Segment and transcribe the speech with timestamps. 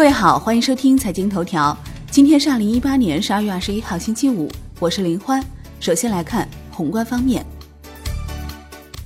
[0.00, 1.76] 各位好，欢迎收听财经头条。
[2.10, 5.44] 今天是二零一八年十二月二十一号，星期五，我是林欢。
[5.78, 7.44] 首先来看宏观方面，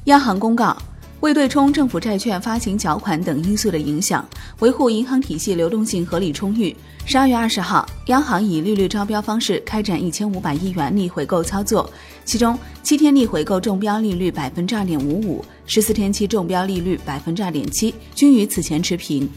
[0.04, 0.76] 央行公告，
[1.18, 4.24] 为对冲政府债券发行缴款等因素的影响，
[4.60, 6.72] 维护银行体系流动性合理充裕。
[7.04, 11.90] 十二月二十号，央行以利率招标方式开展一千五百亿元逆回购操作，
[12.24, 19.28] 其中七天逆回购中标利率百分之二点五五，十四天期中标利率百分之二点七，均与此前持平。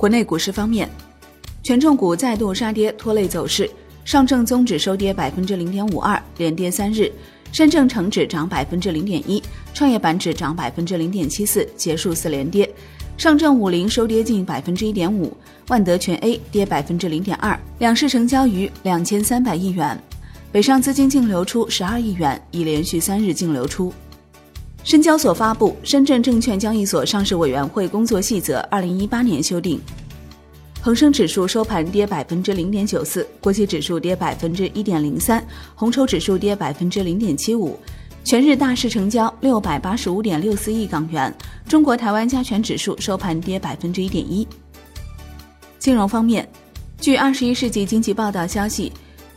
[0.00, 0.88] 国内股市方面，
[1.62, 3.70] 权重股再度杀跌拖累走势，
[4.02, 7.12] 上证综指收跌百分之零点五二，连跌三日；
[7.52, 9.42] 深证成指涨百分之零点一，
[9.74, 12.66] 创业板指涨百分之零点七四，结束四连跌。
[13.18, 15.36] 上证五零收跌近百分之一点五，
[15.68, 20.02] 万德全 A 跌百分之零点二，两市成交逾两千三百亿元，
[20.50, 23.92] 北上资金净流出十二亿元，已连续三日净流出。
[24.82, 29.76] 深交所发布《深圳证券交易所上市委员会工作细则（二零一八年修订）》，
[30.80, 37.78] 恒生指数收盘跌百分之零点九四，国企指数跌百分之一点零三，红筹指数跌百分之零点七五。
[38.24, 41.32] 全日大市成交六百八十五点六四亿港元。
[41.68, 44.48] 中国台湾加权指数收盘跌百分之一点一。
[45.78, 46.48] 金融方面，
[46.98, 48.90] 据《二十一世纪经济报道》消息。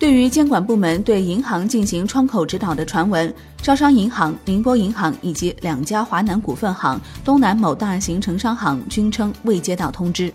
[0.03, 10.29] 对于监管部门对银行进行窗口指导的传闻，招商银行、宁波银行以及两家华南股份行、东南某大型城商行均称未接到通知。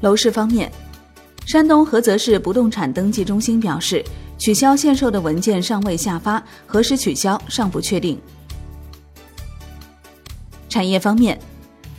[0.00, 0.70] 楼市方面，
[1.44, 4.04] 山东菏泽市不动产登记中心表示，
[4.38, 8.16] 取消限售的文件尚未下发，何时取消尚不确定。
[10.68, 11.36] 产业方面，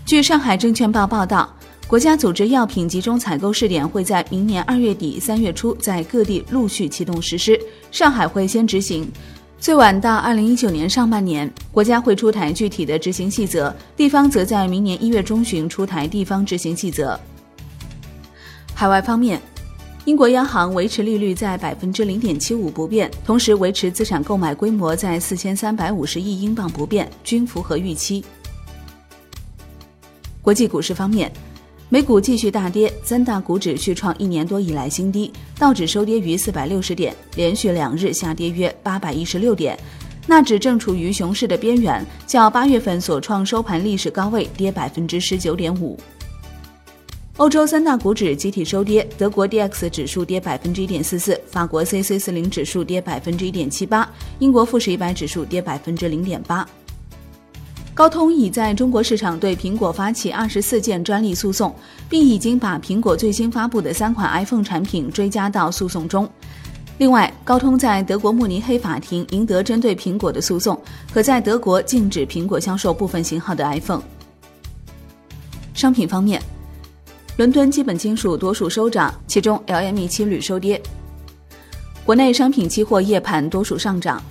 [0.06, 1.54] 据上海证券报报道。
[1.90, 7.60] 国家组织药品集中采购试点会在明年二月底三月初在各地陆续启动实施，
[7.92, 9.12] 上海会先执行，
[9.60, 17.20] 最晚到二零一九年上半年，国家会出台具体的执行细则，地方则在明年一月中旬出台地方执行细则。
[18.76, 19.42] 海外方面，
[20.06, 28.24] 英国央行维持利率在百分之零点七五不变，同时维持资产购买规模在四千三百五十亿英镑不变，均符合预期。
[30.44, 31.32] 国际股市方面。
[31.92, 39.76] 美股继续大跌，三大股指续创一年多以来新低，道指收跌逾四百六十点，连续两日下跌约八百一十六点，
[40.28, 46.00] 纳指正处于熊市的边缘，较八月份所创收盘历史高位跌百分之十九点五。
[47.38, 54.08] 欧洲三大股指集体收跌，德国 D X 指数跌百分之一点四四，法国 C C 四零指数跌百分之一点七八，
[54.38, 56.68] 英国富时一百指数跌百分之零点八。
[58.00, 61.76] 高通已在中国市场对苹果发起二十四件专利诉讼，
[62.08, 66.26] 并已经把苹果最新发布的三款 iPhone 产品追加到诉讼中。
[66.98, 70.82] 另外，高通在德国慕尼黑法庭赢得针对苹果的诉讼，
[71.14, 74.04] 可在德国禁止苹果销售部分型号的 iPhone。
[75.74, 76.42] 商品方面，
[77.36, 80.82] 伦敦基本金属多数收涨，其中 LME 期铝收跌。
[82.06, 84.24] 国内商品期货夜盘多数上涨。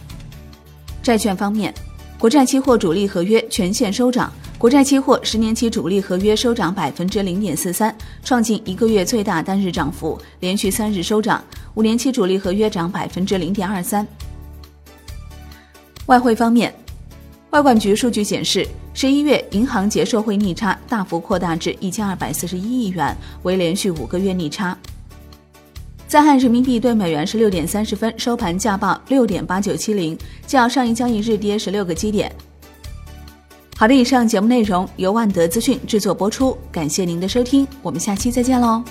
[1.03, 1.75] 债券方面。
[2.19, 11.41] 国债期货主力合约全线收涨，国债期货十年期主力合约收涨百分之零点四三，创近一个月最大单日涨幅，连续三日收涨。
[11.75, 14.05] 五年期主力合约涨百分之零点二三。
[16.07, 16.75] 外汇方面，
[17.51, 24.77] 外管局数据显示，十一月银行结售汇逆差大幅扩大至一千二百四十一亿元，为连续五个月逆差。
[26.09, 32.33] 在岸人民币对美元十六点三十分收盘价报六点八九七零，较上一交易日跌十六个基点。
[33.77, 38.83] 好的，以上节目内容由万德资讯制作播出，感谢您的收听，我们下期再见喽。